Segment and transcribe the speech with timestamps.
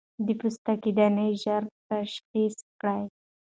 [0.25, 3.03] د پوستکي دانې ژر تشخيص کړئ.